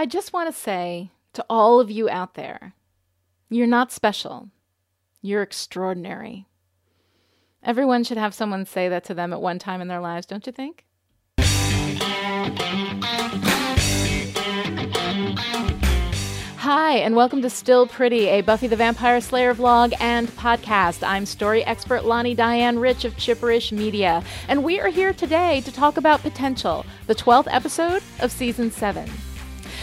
[0.00, 2.72] I just want to say to all of you out there
[3.50, 4.48] you're not special,
[5.20, 6.46] you're extraordinary.
[7.62, 10.46] Everyone should have someone say that to them at one time in their lives, don't
[10.46, 10.86] you think?
[16.56, 21.06] Hi, and welcome to Still Pretty, a Buffy the Vampire Slayer vlog and podcast.
[21.06, 25.70] I'm story expert Lani Diane Rich of Chipperish Media, and we are here today to
[25.70, 29.06] talk about Potential, the 12th episode of season 7.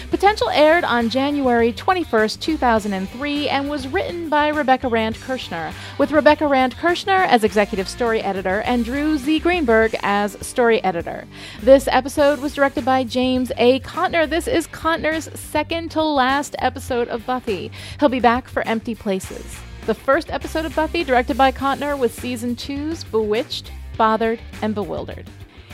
[0.09, 6.47] Potential aired on January 21st, 2003, and was written by Rebecca Rand Kirshner, with Rebecca
[6.47, 9.39] Rand Kirshner as executive story editor and Drew Z.
[9.39, 11.27] Greenberg as story editor.
[11.61, 13.81] This episode was directed by James A.
[13.81, 14.29] Contner.
[14.29, 17.69] This is Contner's second to last episode of Buffy.
[17.99, 19.59] He'll be back for Empty Places.
[19.87, 25.29] The first episode of Buffy, directed by Contner, was season two's Bewitched, Bothered, and Bewildered.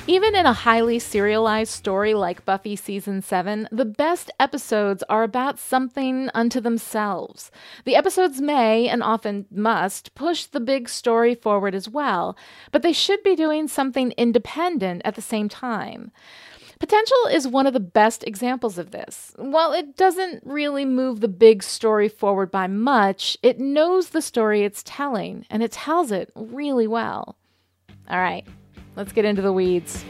[0.06, 5.58] Even in a highly serialized story like Buffy Season 7, the best episodes are about
[5.58, 7.52] something unto themselves.
[7.86, 12.36] The episodes may, and often must, push the big story forward as well,
[12.73, 16.12] but they should be doing something independent at the same time.
[16.80, 19.32] Potential is one of the best examples of this.
[19.38, 24.64] While it doesn't really move the big story forward by much, it knows the story
[24.64, 27.38] it's telling, and it tells it really well.
[28.10, 28.45] All right,
[28.95, 30.03] Let's get into the weeds.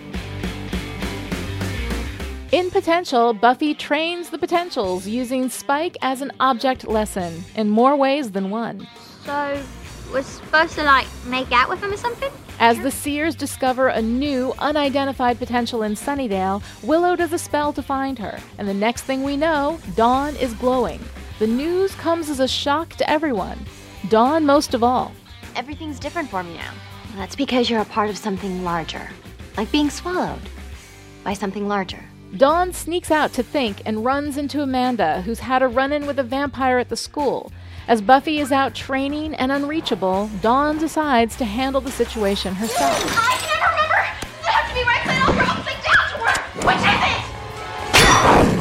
[2.52, 8.32] In Potential, Buffy trains the potentials using Spike as an object lesson in more ways
[8.32, 8.88] than one.
[9.26, 9.64] So,
[10.12, 12.32] we're supposed to like make out with him or something?
[12.60, 17.82] As the Seers discover a new, unidentified potential in Sunnydale, Willow does a spell to
[17.82, 21.00] find her, and the next thing we know, Dawn is glowing.
[21.40, 23.66] The news comes as a shock to everyone,
[24.10, 25.12] Dawn most of all.
[25.56, 26.72] Everything's different for me now.
[27.16, 29.10] That's because you're a part of something larger,
[29.56, 30.42] like being swallowed
[31.24, 32.04] by something larger.
[32.38, 36.18] Dawn sneaks out to think and runs into Amanda, who's had a run in with
[36.18, 37.52] a vampire at the school.
[37.88, 43.00] As Buffy is out training and unreachable, Dawn decides to handle the situation herself.
[43.16, 44.08] I can't remember!
[44.42, 46.40] You have to be right side over, upside down to work!
[46.66, 47.02] Which is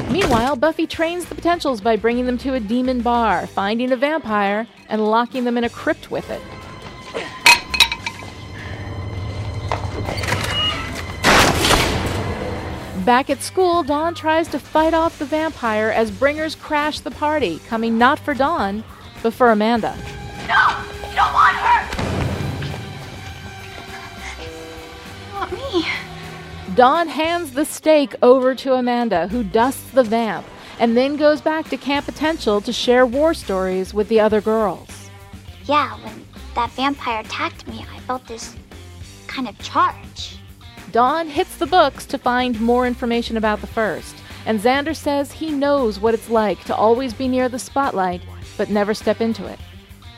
[0.08, 0.12] it?
[0.12, 4.66] Meanwhile, Buffy trains the potentials by bringing them to a demon bar, finding a vampire,
[4.90, 6.42] and locking them in a crypt with it.
[13.04, 17.58] Back at school, Dawn tries to fight off the vampire as bringers crash the party,
[17.66, 18.84] coming not for Dawn,
[19.24, 19.96] but for Amanda.
[20.46, 20.84] No!
[21.08, 21.82] You don't want her!
[24.40, 25.84] You want me?
[26.76, 30.46] Dawn hands the stake over to Amanda, who dusts the vamp,
[30.78, 35.10] and then goes back to Camp Potential to share war stories with the other girls.
[35.64, 36.24] Yeah, when
[36.54, 38.54] that vampire attacked me, I felt this
[39.26, 40.38] kind of charge.
[40.92, 44.14] Dawn hits the books to find more information about the first,
[44.44, 48.20] and Xander says he knows what it's like to always be near the spotlight,
[48.58, 49.58] but never step into it.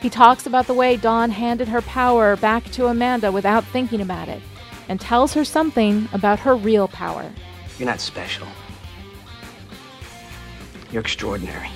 [0.01, 4.27] He talks about the way Dawn handed her power back to Amanda without thinking about
[4.27, 4.41] it,
[4.89, 7.31] and tells her something about her real power.
[7.79, 8.45] You're not special.
[10.91, 11.69] You're extraordinary.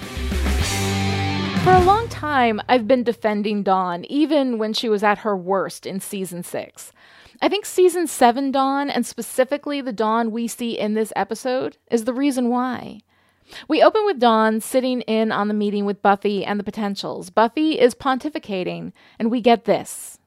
[1.64, 5.86] For a long time, I've been defending Dawn, even when she was at her worst
[5.86, 6.92] in season six.
[7.42, 12.04] I think season seven Dawn, and specifically the Dawn we see in this episode, is
[12.04, 13.02] the reason why.
[13.68, 17.30] We open with Dawn sitting in on the meeting with Buffy and the potentials.
[17.30, 20.20] Buffy is pontificating, and we get this.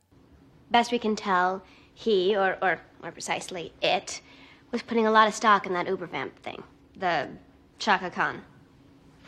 [0.70, 1.62] Best we can tell,
[1.92, 4.22] he, or, or more precisely, it,
[4.70, 6.62] was putting a lot of stock in that Ubervamp thing.
[6.96, 7.28] The
[7.78, 8.42] Chaka Khan.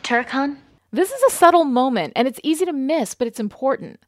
[0.03, 0.61] Turok-Han?
[0.91, 3.99] This is a subtle moment, and it's easy to miss, but it's important.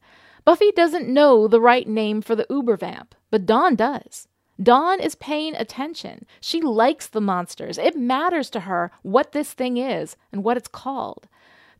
[0.47, 4.29] Buffy doesn't know the right name for the Ubervamp, but Dawn does.
[4.63, 6.25] Dawn is paying attention.
[6.39, 7.77] She likes the monsters.
[7.77, 11.27] It matters to her what this thing is and what it's called.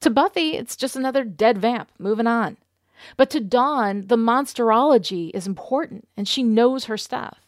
[0.01, 1.91] To Buffy, it's just another dead vamp.
[1.97, 2.57] Moving on.
[3.15, 7.39] But to Dawn, the monsterology is important and she knows her stuff.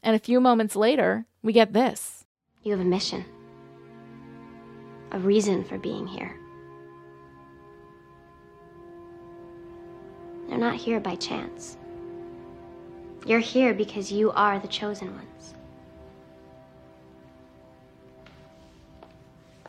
[0.00, 2.24] And a few moments later, we get this
[2.62, 3.24] You have a mission,
[5.10, 6.38] a reason for being here.
[10.52, 11.78] They're not here by chance.
[13.24, 15.54] You're here because you are the chosen ones.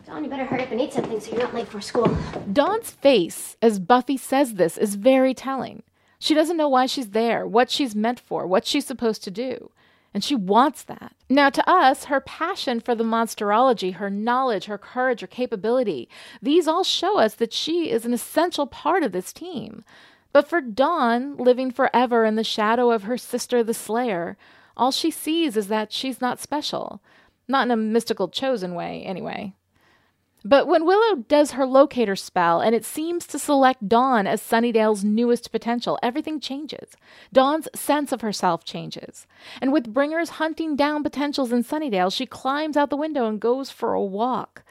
[0.05, 2.13] Dawn, you better hurry up and eat something so you're not late for school.
[2.51, 5.83] Dawn's face as Buffy says this is very telling.
[6.19, 9.71] She doesn't know why she's there, what she's meant for, what she's supposed to do.
[10.13, 11.15] And she wants that.
[11.29, 16.09] Now, to us, her passion for the monsterology, her knowledge, her courage, her capability,
[16.41, 19.85] these all show us that she is an essential part of this team.
[20.33, 24.35] But for Dawn, living forever in the shadow of her sister, the Slayer,
[24.75, 27.01] all she sees is that she's not special.
[27.47, 29.53] Not in a mystical chosen way, anyway.
[30.45, 35.03] But when Willow does her locator spell and it seems to select Dawn as Sunnydale's
[35.03, 36.97] newest potential, everything changes.
[37.31, 39.25] Dawn's sense of herself changes.
[39.61, 43.69] And with Bringers hunting down potentials in Sunnydale, she climbs out the window and goes
[43.69, 44.63] for a walk.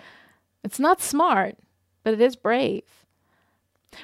[0.62, 1.56] It's not smart,
[2.04, 3.01] but it is brave.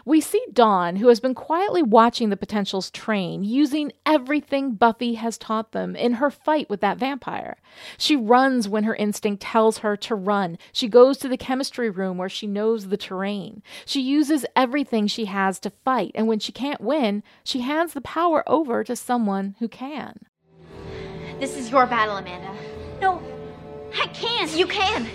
[0.04, 5.38] We see Dawn, who has been quietly watching the potentials train, using everything Buffy has
[5.38, 7.56] taught them in her fight with that vampire.
[7.96, 10.58] She runs when her instinct tells her to run.
[10.72, 13.62] She goes to the chemistry room where she knows the terrain.
[13.86, 18.00] She uses everything she has to fight, and when she can't win, she hands the
[18.00, 20.20] power over to someone who can.
[21.40, 22.54] This is your battle, Amanda.
[23.00, 23.22] No,
[23.96, 24.54] I can't.
[24.56, 25.08] You can.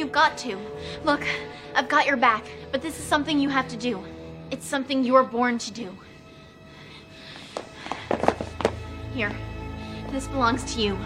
[0.00, 0.56] You've got to.
[1.04, 1.20] Look,
[1.74, 4.02] I've got your back, but this is something you have to do.
[4.50, 5.94] It's something you're born to do.
[9.12, 9.30] Here,
[10.08, 10.98] this belongs to you.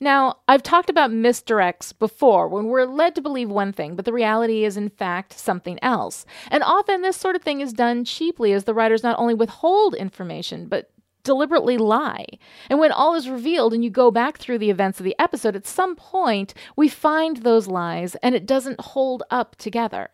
[0.00, 4.12] Now, I've talked about misdirects before when we're led to believe one thing, but the
[4.14, 6.24] reality is, in fact, something else.
[6.50, 9.94] And often this sort of thing is done cheaply as the writers not only withhold
[9.96, 10.90] information, but
[11.24, 12.26] deliberately lie.
[12.68, 15.56] And when all is revealed and you go back through the events of the episode,
[15.56, 20.10] at some point we find those lies and it doesn't hold up together.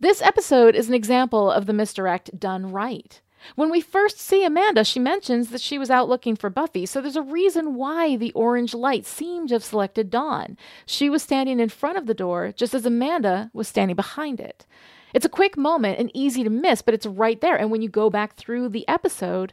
[0.00, 3.20] This episode is an example of the misdirect done right.
[3.56, 7.00] When we first see Amanda, she mentions that she was out looking for Buffy, so
[7.00, 10.56] there's a reason why the orange light seemed to have selected Dawn.
[10.86, 14.64] She was standing in front of the door, just as Amanda was standing behind it.
[15.12, 17.56] It's a quick moment and easy to miss, but it's right there.
[17.56, 19.52] And when you go back through the episode,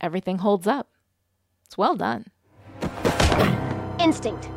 [0.00, 0.88] everything holds up.
[1.64, 2.26] It's well done.
[4.00, 4.48] Instinct.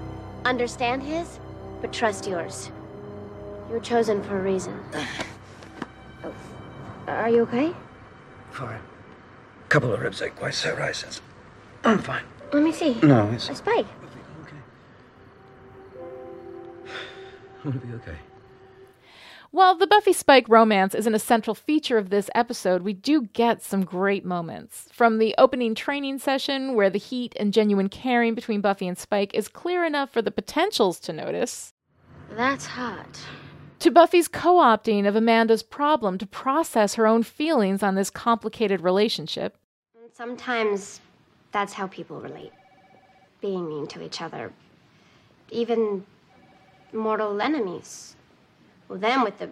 [0.46, 1.40] Understand his,
[1.82, 2.72] but trust yours.
[3.68, 4.80] You were chosen for a reason.
[6.26, 6.34] Oh.
[7.12, 7.74] Are you okay?
[8.52, 8.80] Fine.
[9.68, 11.20] Couple of ribs ache quite set right since.
[11.84, 12.24] I'm fine.
[12.54, 12.98] Let me see.
[13.04, 13.86] No, it's A spike.
[14.44, 14.56] okay.
[17.66, 18.16] I'm gonna be okay.
[19.54, 23.62] While the Buffy Spike romance isn't a central feature of this episode, we do get
[23.62, 24.88] some great moments.
[24.92, 29.32] From the opening training session, where the heat and genuine caring between Buffy and Spike
[29.36, 31.72] is clear enough for the potentials to notice,
[32.32, 33.20] That's hot.
[33.78, 38.82] to Buffy's co opting of Amanda's problem to process her own feelings on this complicated
[38.82, 39.56] relationship,
[40.16, 41.00] Sometimes
[41.52, 42.52] that's how people relate.
[43.40, 44.52] Being mean to each other.
[45.52, 46.06] Even
[46.92, 48.16] mortal enemies.
[48.88, 49.50] Well, then with the.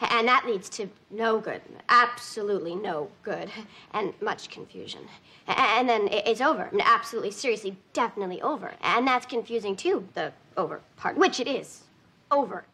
[0.00, 1.62] And that leads to no good.
[1.88, 3.50] Absolutely no good.
[3.92, 5.08] And much confusion.
[5.46, 6.70] And then it's over.
[6.80, 8.72] Absolutely, seriously, definitely over.
[8.82, 11.84] And that's confusing too, the over part, which it is.
[12.30, 12.66] Over.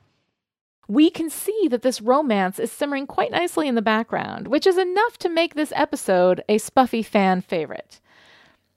[0.89, 4.77] we can see that this romance is simmering quite nicely in the background, which is
[4.77, 8.01] enough to make this episode a Spuffy fan favorite.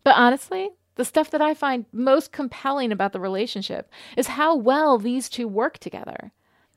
[0.04, 4.98] But honestly, the stuff that I find most compelling about the relationship is how well
[4.98, 6.32] these two work together.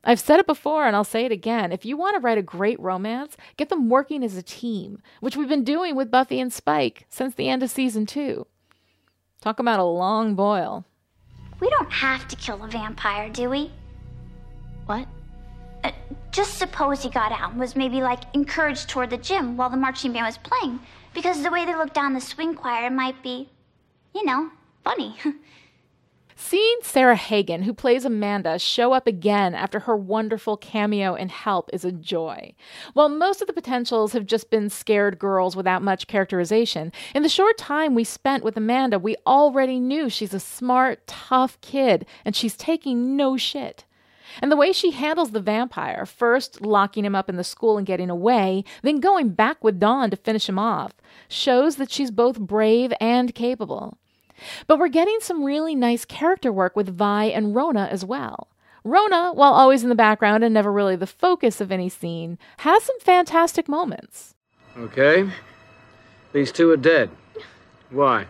[0.05, 1.73] I've said it before and I'll say it again.
[1.73, 5.37] If you want to write a great romance, get them working as a team, which
[5.37, 8.47] we've been doing with Buffy and Spike since the end of season two.
[9.41, 10.85] Talk about a long boil.
[11.61, 13.73] We don't have to kill a vampire, do we?
[14.87, 15.07] What?
[15.85, 15.91] Uh,
[16.31, 19.77] just suppose he got out and was maybe like encouraged toward the gym while the
[19.77, 20.81] marching band was playing.
[21.15, 23.49] Because the way they looked down the swing choir might be,
[24.15, 24.51] you know,
[24.85, 25.17] funny.
[26.41, 31.69] Seeing Sarah Hagan, who plays Amanda, show up again after her wonderful cameo in Help
[31.73, 32.55] is a joy.
[32.95, 37.29] While most of the potentials have just been scared girls without much characterization, in the
[37.29, 42.37] short time we spent with Amanda, we already knew she's a smart, tough kid and
[42.37, 43.85] she's taking no shit.
[44.41, 47.87] And the way she handles the vampire, first locking him up in the school and
[47.87, 50.93] getting away, then going back with Dawn to finish him off,
[51.29, 53.99] shows that she's both brave and capable.
[54.67, 58.49] But we're getting some really nice character work with Vi and Rona as well.
[58.85, 62.83] Rona, while always in the background and never really the focus of any scene, has
[62.83, 64.35] some fantastic moments.
[64.77, 65.29] Okay.
[66.33, 67.11] These two are dead.
[67.91, 68.27] Why?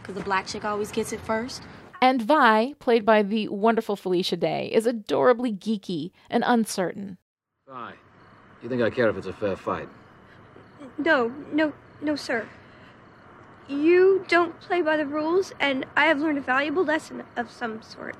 [0.00, 1.62] Because the black chick always gets it first?
[2.02, 7.18] And Vi, played by the wonderful Felicia Day, is adorably geeky and uncertain.
[7.66, 7.92] Why?
[8.62, 9.88] You think I care if it's a fair fight?
[10.98, 12.46] No, no, no, sir.
[13.70, 17.80] You don't play by the rules, and I have learned a valuable lesson of some
[17.82, 18.16] sort.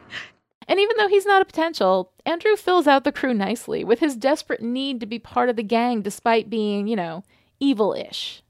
[0.69, 4.14] And even though he's not a potential, Andrew fills out the crew nicely with his
[4.14, 7.25] desperate need to be part of the gang despite being, you know,
[7.59, 8.45] evil ish.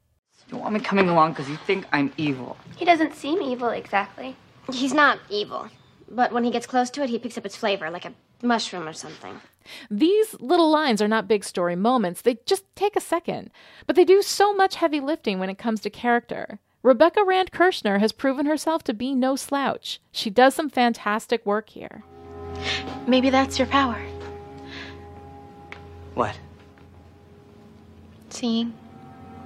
[0.47, 2.59] You don't want me coming along because you think I'm evil.
[2.77, 4.37] He doesn't seem evil exactly.
[4.71, 5.69] He's not evil.
[6.11, 8.87] But when he gets close to it, he picks up its flavor, like a mushroom
[8.87, 9.41] or something.
[9.91, 13.51] These little lines are not big story moments, they just take a second.
[13.87, 16.59] But they do so much heavy lifting when it comes to character.
[16.83, 20.01] Rebecca Rand Kirshner has proven herself to be no slouch.
[20.13, 22.05] She does some fantastic work here.
[23.07, 24.01] Maybe that's your power.
[26.15, 26.39] What?
[28.31, 28.73] Seeing,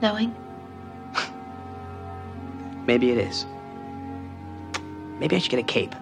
[0.01, 0.35] knowing.
[2.87, 3.47] Maybe it is.
[5.19, 5.95] Maybe I should get a cape.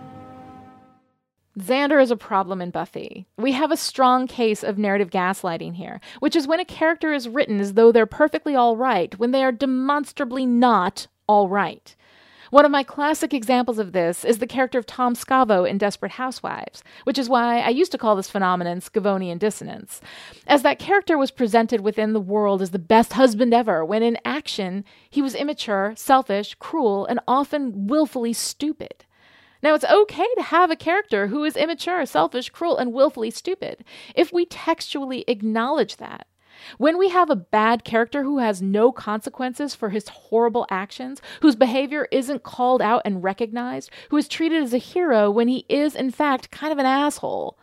[1.59, 3.27] Xander is a problem in Buffy.
[3.37, 7.29] We have a strong case of narrative gaslighting here, which is when a character is
[7.29, 11.95] written as though they're perfectly all right when they are demonstrably not all right.
[12.53, 16.13] One of my classic examples of this is the character of Tom Scavo in Desperate
[16.13, 20.03] Housewives, which is why I used to call this phenomenon Scavonian dissonance,
[20.47, 24.19] as that character was presented within the world as the best husband ever, when in
[24.27, 29.07] action he was immature, selfish, cruel, and often willfully stupid.
[29.63, 33.83] Now, it's okay to have a character who is immature, selfish, cruel, and willfully stupid
[34.15, 36.27] if we textually acknowledge that.
[36.79, 41.57] When we have a bad character who has no consequences for his horrible actions, whose
[41.57, 45.95] behavior isn't called out and recognized, who is treated as a hero when he is,
[45.95, 47.59] in fact, kind of an asshole,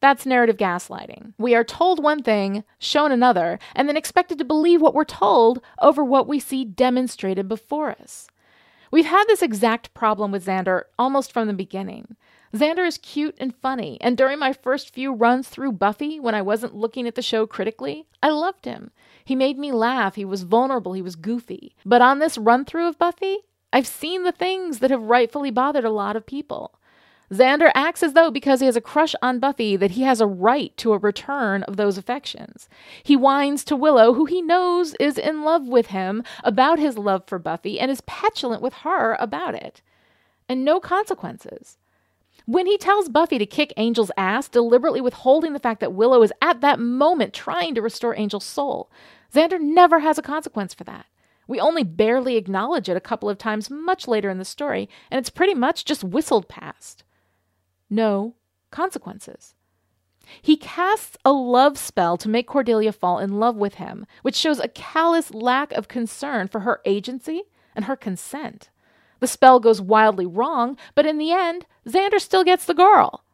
[0.00, 1.34] that's narrative gaslighting.
[1.38, 5.60] We are told one thing, shown another, and then expected to believe what we're told
[5.80, 8.26] over what we see demonstrated before us.
[8.90, 12.16] We've had this exact problem with Xander almost from the beginning.
[12.52, 16.42] Xander is cute and funny, and during my first few runs through Buffy, when I
[16.42, 18.90] wasn't looking at the show critically, I loved him.
[19.24, 21.76] He made me laugh, he was vulnerable, he was goofy.
[21.86, 23.38] But on this run through of Buffy,
[23.72, 26.74] I've seen the things that have rightfully bothered a lot of people.
[27.32, 30.26] Xander acts as though because he has a crush on Buffy that he has a
[30.26, 32.68] right to a return of those affections.
[33.04, 37.28] He whines to Willow, who he knows is in love with him, about his love
[37.28, 39.82] for Buffy and is petulant with her about it.
[40.48, 41.78] And no consequences.
[42.50, 46.32] When he tells Buffy to kick Angel's ass, deliberately withholding the fact that Willow is
[46.42, 48.90] at that moment trying to restore Angel's soul,
[49.32, 51.06] Xander never has a consequence for that.
[51.46, 55.20] We only barely acknowledge it a couple of times much later in the story, and
[55.20, 57.04] it's pretty much just whistled past
[57.88, 58.34] no
[58.72, 59.54] consequences.
[60.42, 64.58] He casts a love spell to make Cordelia fall in love with him, which shows
[64.58, 67.44] a callous lack of concern for her agency
[67.76, 68.70] and her consent.
[69.20, 73.24] The spell goes wildly wrong, but in the end, Xander still gets the girl.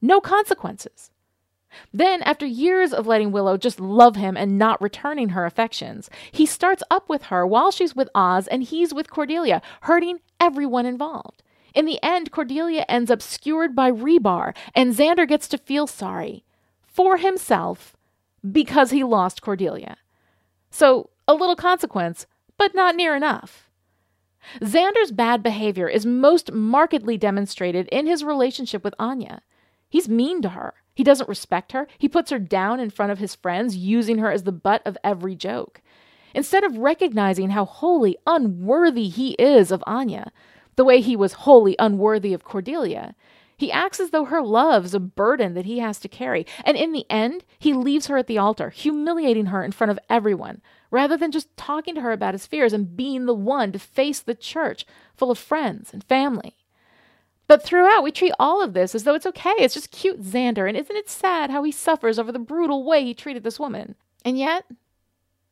[0.00, 1.10] No consequences.
[1.92, 6.46] Then, after years of letting Willow just love him and not returning her affections, he
[6.46, 11.42] starts up with her while she's with Oz and he's with Cordelia, hurting everyone involved.
[11.74, 16.44] In the end, Cordelia ends skewered by rebar, and Xander gets to feel sorry
[16.86, 17.96] for himself
[18.50, 19.98] because he lost Cordelia.
[20.70, 23.67] So, a little consequence, but not near enough.
[24.60, 29.42] Xander's bad behavior is most markedly demonstrated in his relationship with Anya.
[29.88, 30.74] He's mean to her.
[30.94, 31.86] He doesn't respect her.
[31.96, 34.98] He puts her down in front of his friends, using her as the butt of
[35.04, 35.80] every joke.
[36.34, 40.32] Instead of recognizing how wholly unworthy he is of Anya,
[40.76, 43.14] the way he was wholly unworthy of Cordelia.
[43.56, 46.92] He acts as though her love's a burden that he has to carry, and in
[46.92, 51.16] the end, he leaves her at the altar, humiliating her in front of everyone, rather
[51.16, 54.34] than just talking to her about his fears and being the one to face the
[54.34, 56.56] church full of friends and family.
[57.46, 59.54] But throughout, we treat all of this as though it's okay.
[59.58, 63.04] It's just cute Xander, and isn't it sad how he suffers over the brutal way
[63.04, 63.94] he treated this woman?
[64.24, 64.66] And yet,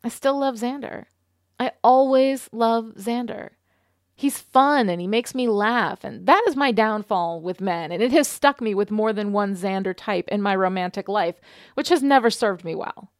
[0.04, 1.06] I still love Xander.
[1.58, 3.50] I always love Xander.
[4.14, 8.02] He's fun and he makes me laugh, and that is my downfall with men, and
[8.02, 11.36] it has stuck me with more than one Xander type in my romantic life,
[11.74, 13.10] which has never served me well.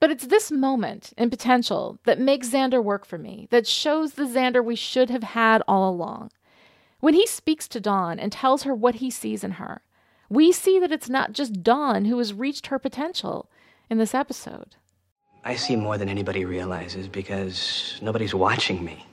[0.00, 4.24] But it's this moment in potential that makes Xander work for me, that shows the
[4.24, 6.30] Xander we should have had all along.
[7.00, 9.82] When he speaks to Dawn and tells her what he sees in her,
[10.28, 13.50] we see that it's not just Dawn who has reached her potential
[13.90, 14.76] in this episode.
[15.44, 19.06] I see more than anybody realizes because nobody's watching me.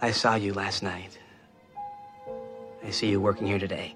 [0.00, 1.18] I saw you last night.
[2.84, 3.94] I see you working here today.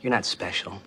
[0.00, 0.80] You're not special.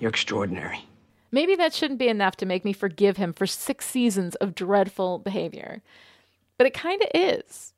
[0.00, 0.84] You're extraordinary.
[1.32, 5.18] Maybe that shouldn't be enough to make me forgive him for six seasons of dreadful
[5.18, 5.82] behavior.
[6.58, 7.72] But it kind of is.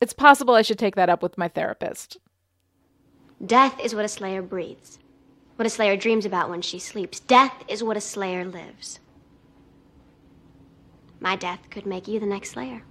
[0.00, 2.18] It's possible I should take that up with my therapist.
[3.44, 4.98] Death is what a slayer breathes,
[5.56, 7.20] what a slayer dreams about when she sleeps.
[7.20, 9.00] Death is what a slayer lives.
[11.20, 12.82] My death could make you the next Slayer.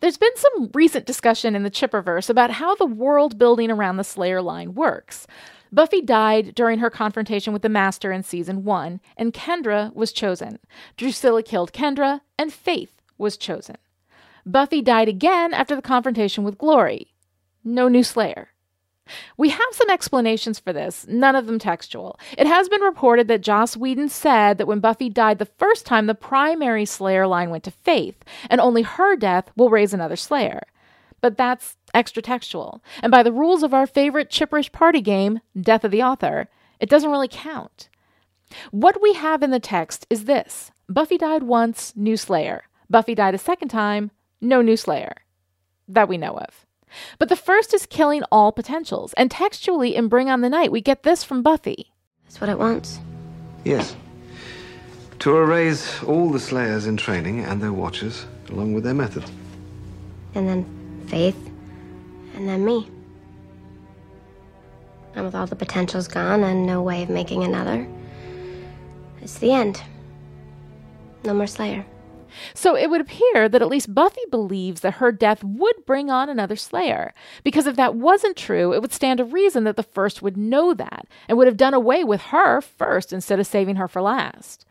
[0.00, 4.04] There's been some recent discussion in the Chipperverse about how the world building around the
[4.04, 5.26] Slayer line works.
[5.72, 10.58] Buffy died during her confrontation with the Master in season one, and Kendra was chosen.
[10.96, 13.76] Drusilla killed Kendra, and Faith was chosen.
[14.44, 17.12] Buffy died again after the confrontation with Glory.
[17.64, 18.50] No new Slayer.
[19.36, 22.18] We have some explanations for this, none of them textual.
[22.36, 26.06] It has been reported that Joss Whedon said that when Buffy died the first time,
[26.06, 30.62] the primary Slayer line went to Faith, and only her death will raise another Slayer.
[31.20, 32.82] But that's extra textual.
[33.02, 36.48] And by the rules of our favorite chipperish party game, Death of the Author,
[36.78, 37.88] it doesn't really count.
[38.70, 42.64] What we have in the text is this Buffy died once, new Slayer.
[42.88, 44.10] Buffy died a second time,
[44.40, 45.14] no new Slayer.
[45.88, 46.66] That we know of.
[47.18, 50.80] But the first is killing all potentials, and textually in Bring on the Night, we
[50.80, 51.92] get this from Buffy.
[52.24, 52.98] That's what it wants.
[53.64, 53.96] Yes.
[55.20, 59.24] To erase all the Slayers in training and their watchers, along with their method.
[60.34, 61.50] And then Faith.
[62.34, 62.90] And then me.
[65.14, 67.88] And with all the potentials gone and no way of making another,
[69.22, 69.82] it's the end.
[71.24, 71.86] No more Slayer.
[72.54, 76.28] So it would appear that at least Buffy believes that her death would bring on
[76.28, 77.12] another Slayer.
[77.44, 80.74] Because if that wasn't true, it would stand to reason that the first would know
[80.74, 84.66] that and would have done away with her first instead of saving her for last.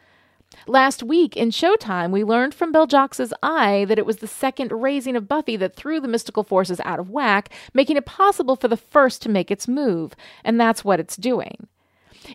[0.67, 4.71] Last week in Showtime, we learned from Bill Jox's eye that it was the second
[4.71, 8.67] raising of Buffy that threw the mystical forces out of whack, making it possible for
[8.67, 11.67] the first to make its move, and that's what it's doing.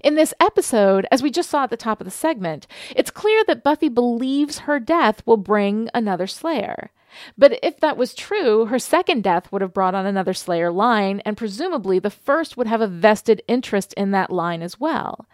[0.02, 3.42] In this episode, as we just saw at the top of the segment, it's clear
[3.46, 6.90] that Buffy believes her death will bring another Slayer.
[7.36, 11.20] But if that was true, her second death would have brought on another Slayer line,
[11.24, 15.26] and presumably the first would have a vested interest in that line as well.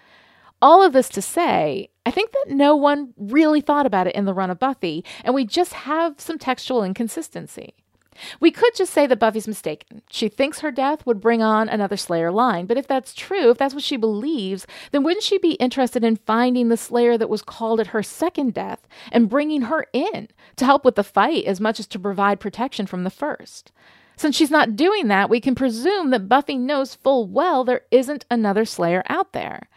[0.63, 4.25] All of this to say, I think that no one really thought about it in
[4.25, 7.75] the run of Buffy, and we just have some textual inconsistency.
[8.41, 10.03] We could just say that Buffy's mistaken.
[10.11, 13.59] She thinks her death would bring on another Slayer line, but if that's true, if
[13.59, 17.43] that's what she believes, then wouldn't she be interested in finding the Slayer that was
[17.43, 21.61] called at her second death and bringing her in to help with the fight as
[21.61, 23.73] much as to provide protection from the first?
[24.17, 28.25] Since she's not doing that, we can presume that Buffy knows full well there isn't
[28.31, 29.69] another Slayer out there.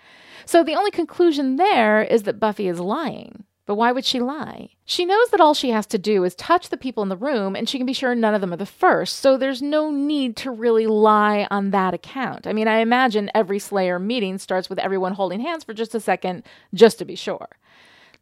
[0.45, 3.43] So the only conclusion there is that Buffy is lying.
[3.69, 4.69] But why would she lie?
[4.83, 7.55] She knows that all she has to do is touch the people in the room
[7.55, 10.35] and she can be sure none of them are the first, so there's no need
[10.37, 12.47] to really lie on that account.
[12.47, 15.99] I mean, I imagine every Slayer meeting starts with everyone holding hands for just a
[15.99, 16.41] second,
[16.73, 17.47] just to be sure.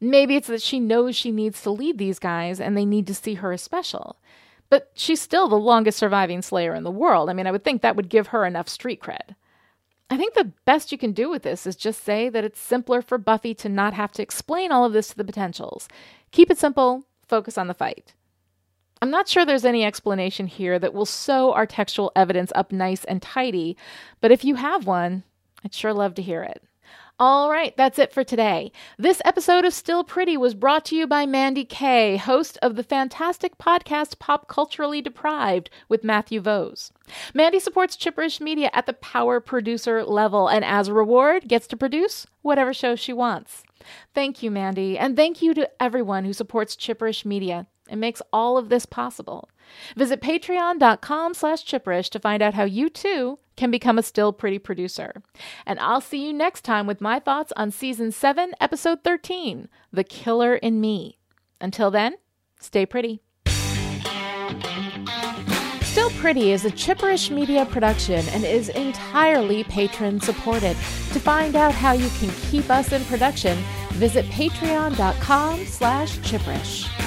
[0.01, 3.15] Maybe it's that she knows she needs to lead these guys and they need to
[3.15, 4.17] see her as special.
[4.69, 7.29] But she's still the longest surviving Slayer in the world.
[7.29, 9.35] I mean, I would think that would give her enough street cred.
[10.09, 13.01] I think the best you can do with this is just say that it's simpler
[13.01, 15.89] for Buffy to not have to explain all of this to the potentials.
[16.31, 18.13] Keep it simple, focus on the fight.
[19.01, 23.03] I'm not sure there's any explanation here that will sew our textual evidence up nice
[23.03, 23.77] and tidy,
[24.21, 25.23] but if you have one,
[25.63, 26.63] I'd sure love to hear it.
[27.19, 28.71] All right, that's it for today.
[28.99, 32.83] This episode of Still Pretty was brought to you by Mandy Kay, host of the
[32.83, 36.91] fantastic podcast Pop Culturally Deprived with Matthew Vose.
[37.33, 41.75] Mandy supports Chipperish Media at the power producer level and as a reward gets to
[41.75, 43.63] produce whatever show she wants.
[44.13, 48.59] Thank you, Mandy, and thank you to everyone who supports Chipperish Media and makes all
[48.59, 49.49] of this possible.
[49.95, 54.59] Visit patreon.com slash chipperish to find out how you too can become a still pretty
[54.59, 55.21] producer.
[55.65, 60.03] And I'll see you next time with my thoughts on season 7, episode 13, The
[60.05, 61.17] Killer in Me.
[61.59, 62.15] Until then,
[62.59, 63.21] stay pretty.
[65.97, 70.77] Still Pretty is a Chipperish media production and is entirely patron supported.
[71.13, 73.57] To find out how you can keep us in production,
[73.93, 77.06] visit patreon.com slash chipperish.